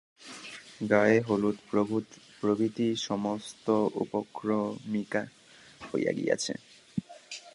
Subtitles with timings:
[0.91, 1.57] গায়ে-হলুদ
[2.39, 3.65] প্রভৃতি সমস্ত
[4.03, 5.21] উপক্রমণিকা
[5.81, 6.53] হইয়া গিয়াছে।